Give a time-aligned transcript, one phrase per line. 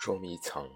[0.00, 0.66] 捉迷藏。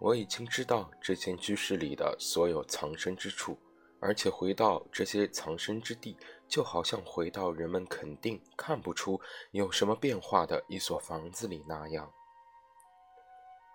[0.00, 3.58] 我已经知道这间居室里的所有藏身之处，
[4.00, 6.16] 而且回到这些藏身之地，
[6.46, 12.08] 就好像回到人们肯定看不出有什么变化的一所房子里那样。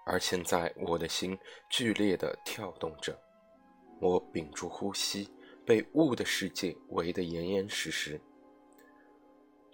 [0.05, 1.37] 而现在，我的心
[1.69, 3.19] 剧烈地跳动着，
[3.99, 5.29] 我屏住呼吸，
[5.65, 8.21] 被雾的世界围得严严实实。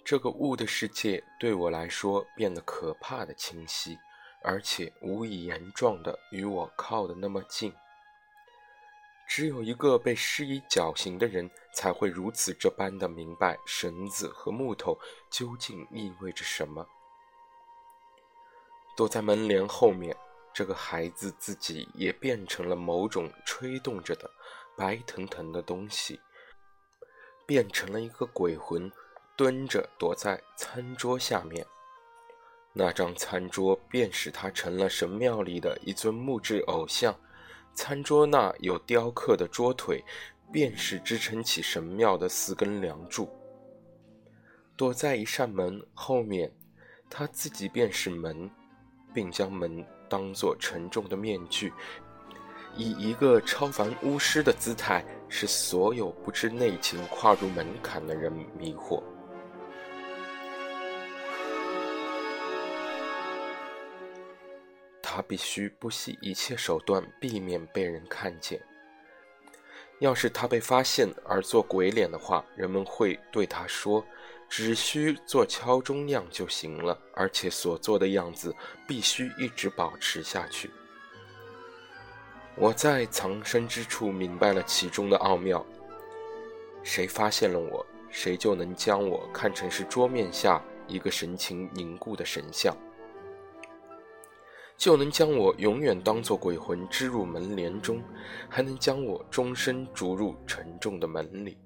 [0.03, 3.98] 这个雾的世界对我来说变得可怕的清晰，
[4.45, 7.73] 而且无以言状的与我靠得那么近。
[9.27, 14.95] 只有一个被施以绞刑的人，才会如此这般的明白绳子和木头
[15.31, 16.88] 究竟意味着什么。
[18.95, 20.16] 躲在门帘后面，
[20.53, 24.30] 这个孩子自己也变成了某种吹动着的
[24.77, 26.22] 白腾腾的东西，
[27.48, 28.92] 变成了一个鬼魂，
[29.36, 31.66] 蹲着躲在餐桌下面。
[32.76, 37.16] 那张餐桌便使他成了神庙里的一尊木质偶像，
[37.73, 40.04] 餐桌那有雕刻的桌腿，
[40.52, 43.28] 便是支撑起神庙的四根梁柱。
[44.76, 46.52] 躲在一扇门后面，
[47.09, 48.52] 他自己便是门。
[49.14, 51.72] 并将门当作沉重的面具，
[52.76, 58.30] 以一个超凡巫师的姿态，使所有不知内情跨入门槛的人
[58.60, 59.02] 迷惑。
[65.16, 68.59] 他必须不惜一切手段避免被人看见。
[69.99, 74.05] 要是他被发现而做鬼脸的话，人们会对他说。
[74.47, 78.55] 只需做敲钟样就行了，而且所做的样子
[78.88, 80.69] 必须一直保持下去。
[82.55, 85.66] 我在藏身之处明白了其中的奥妙。
[86.83, 92.77] 谁发现了我，谁就能将我看成是桌面下一个神情凝固的神像，
[94.77, 98.02] 就能将我永远当作鬼魂织入门帘中，
[98.49, 101.58] 还能将我终身逐入沉重的门里。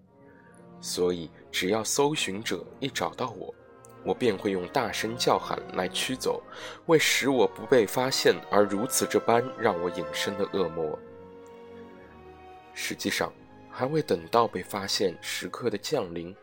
[0.80, 3.54] 所以，只要搜寻者一找到我，
[4.06, 6.42] 我便会用大声叫喊来驱走，
[6.86, 10.98] 为使我不被发现而如此这般让我隐身的恶魔。
[12.74, 13.34] 实际上，
[13.70, 16.34] 还未等到被发现时刻的降临，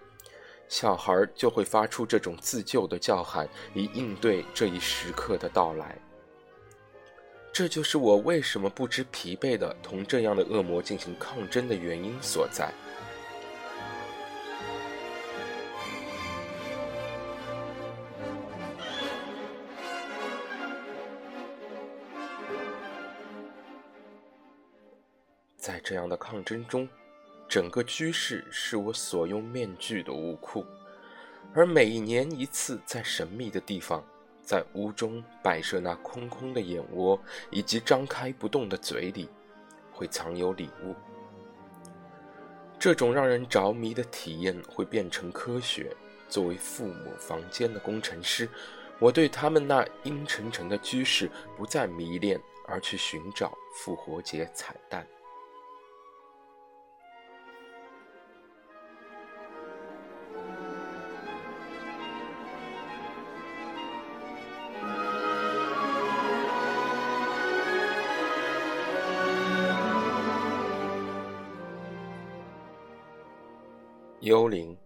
[0.69, 5.97] 小孩就会发出这种自救的叫喊，以应对这一时刻的到来。
[7.59, 12.71] 这就是我为什么不知疲惫的同这样的恶魔进行抗争的原因所在。
[25.57, 26.87] 在这样的抗争中，
[27.49, 30.63] 整个居室是我所用面具的屋库，
[31.55, 34.05] 而每年一次，在神秘的地方，
[34.47, 37.21] 在屋中摆设那空空的眼窝
[37.51, 39.29] 以及张开不动的嘴里，
[39.93, 40.95] 会藏有礼物。
[42.79, 45.95] 这种让人着迷的体验会变成科学。
[46.29, 48.49] 作为父母房间的工程师，
[49.01, 55.07] 我对他们那阴沉沉的居室不再迷恋，而去寻找复活节彩蛋。
[74.27, 74.77] 幽灵，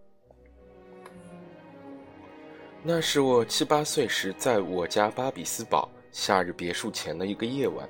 [2.83, 7.89] 那是我七八岁时在我家巴比斯堡夏日别墅前的一个夜晚。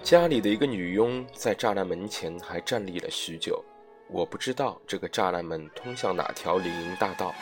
[0.00, 3.60] 家里的一个女佣在栅栏门前还站立了许久。
[4.08, 7.34] 我不知道这个栅栏门通向哪条林荫大道。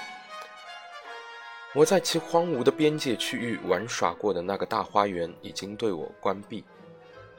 [1.74, 6.64] 我在其荒芜的边界区域玩耍过的那个大花园已经对我关闭，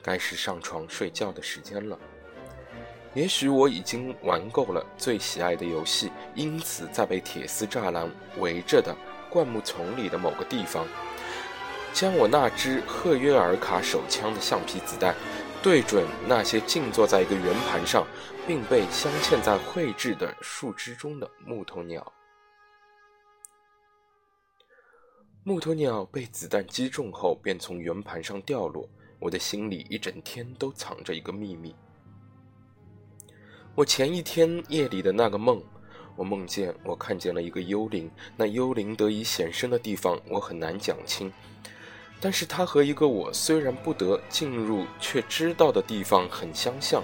[0.04, 1.98] 该是上床睡觉的时间了。
[3.16, 8.96] 也许我已经玩够了最喜爱的游戏，因此在被铁丝栅栏围着的
[9.30, 10.88] 灌木丛里的某个地方，
[11.92, 15.16] 将我那支赫约尔卡手枪的橡皮子弹
[15.64, 18.06] 对准那些静坐在一个圆盘上，
[18.46, 22.14] 并被镶嵌在绘制的树枝中的木头鸟。
[25.44, 31.76] 木头鸟被子弹击中后便从圆盘上掉落，我的心里一整天都藏着一个秘密。
[33.76, 35.62] 我前一天夜里的那个梦，
[36.16, 38.12] 我梦见我看见了一个幽灵。
[38.36, 41.32] 那幽灵得以显身的地方，我很难讲清。
[42.20, 47.02] 但是它和一个我虽然不得进入却知道的地方很相像。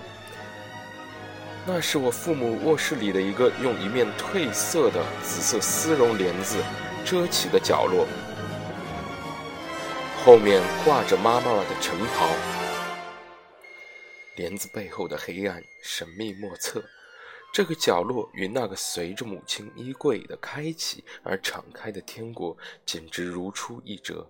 [1.66, 6.58] 那是我父母卧室里的一个用一面褪色的紫色丝绒帘子
[7.06, 8.06] 遮起的角落。
[10.26, 12.28] 后面挂着妈妈的晨袍，
[14.36, 16.84] 帘子背后的黑暗神秘莫测。
[17.54, 24.30] 这个角落与那个随着母亲衣柜的开启而敞开的天国，简直如出一辙。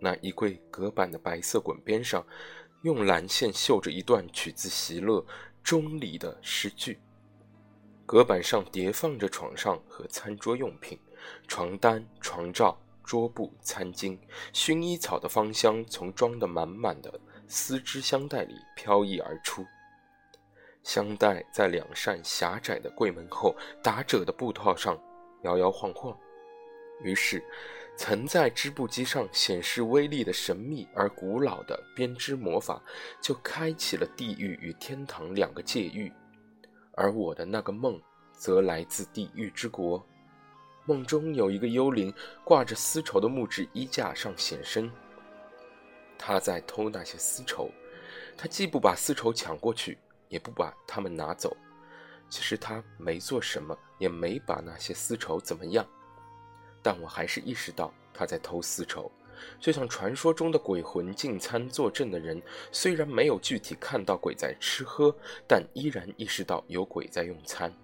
[0.00, 2.26] 那衣柜隔板的白色滚边上，
[2.82, 5.18] 用蓝线绣着一段取自席勒
[5.62, 6.98] 《钟离》的诗句。
[8.06, 10.98] 隔板上叠放着床上和餐桌用品，
[11.46, 14.18] 床单、床罩、桌布、餐巾，
[14.52, 19.66] 薰衣草的芳香从装得满满的丝织香袋里飘逸而出。
[20.82, 24.98] 香袋在两扇狭窄的柜门后打褶的布套上
[25.42, 26.16] 摇摇晃晃，
[27.02, 27.42] 于是，
[27.96, 32.80] 曾在织布机上显示威力的神秘而古老的编织魔法
[33.20, 36.10] 就开启了地狱与天堂两个界域，
[36.92, 38.00] 而我的那个梦
[38.32, 40.02] 则来自地狱之国。
[40.86, 42.12] 梦中有一个幽灵
[42.42, 44.90] 挂着丝绸的木质衣架上显身，
[46.20, 47.70] 他在偷那些丝绸，
[48.36, 49.96] 他既不把丝绸抢过去。
[50.30, 51.56] 也不把它们拿走。
[52.28, 55.84] 其实他没做什么，也没把那些丝绸怎么样。
[56.80, 59.10] 但我还是意识到他在偷丝绸，
[59.58, 62.40] 就像传说中的鬼魂进餐作证的人，
[62.70, 65.12] 虽然没有具体看到鬼在吃喝，
[65.48, 67.74] 但依然意识到有鬼在用餐。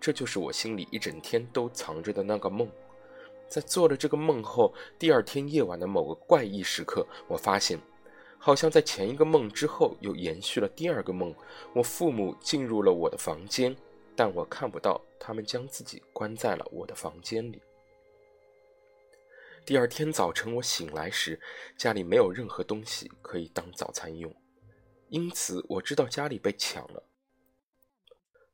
[0.00, 2.70] 这就是我心里一整天都藏着的那个梦。
[3.48, 7.78] 在做了这个梦后，第二天夜晚的某个怪异时刻，我发现。
[8.40, 11.34] 好像在前一个梦之后又延续了第二个梦。
[11.74, 13.76] 我父母进入了我的房间，
[14.14, 17.60] 但我看不到他们将自己关在了我的房间里。
[19.66, 21.38] 第二天早晨我醒来时，
[21.76, 24.32] 家里没有任何东西可以当早餐用，
[25.08, 27.02] 因此我知道家里被抢了。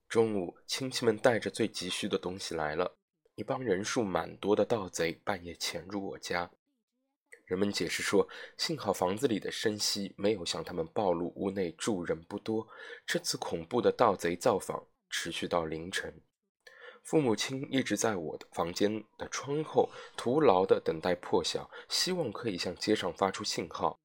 [0.09, 2.97] 中午，亲戚们带着最急需的东西来了，
[3.37, 6.49] 一帮人数蛮多的盗贼半夜潜入我家。
[7.47, 12.67] 人们解释说，幸好房子里的声息没有向他们暴露屋内住人不多。
[13.05, 16.23] 这次恐怖的盗贼造访持续到凌晨。
[17.03, 23.99] 父母亲一直在我的房间的窗后徒劳地等待破晓，希望可以向街上发出信号。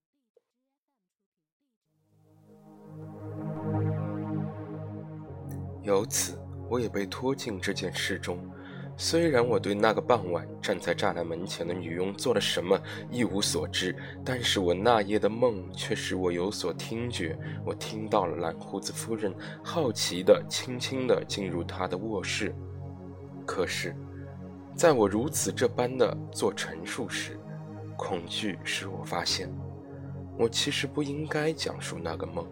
[5.84, 6.38] 由此，
[6.70, 8.52] 我也被拖进这件事中。
[9.02, 12.78] 虽然我对那个傍晚站在栅栏门前的女佣做了什么
[13.10, 17.40] 一无所知，但是我那夜的梦却使我有所听觉。
[17.66, 22.54] 我听到了蓝胡子夫人好奇地、轻轻地进入她的卧室。
[23.48, 23.96] 可是，
[24.76, 27.40] 在我如此这般的做陈述时，
[27.96, 29.50] 恐惧使我发现，
[30.38, 32.46] 我其实不应该讲述那个梦。